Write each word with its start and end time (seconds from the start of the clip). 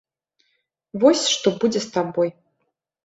Вось 1.03 1.23
што 1.33 1.47
будзе 1.61 1.79
з 1.85 1.95
табой. 1.99 2.29